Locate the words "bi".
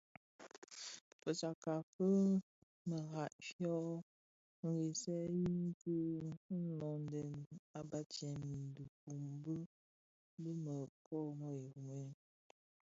10.41-10.51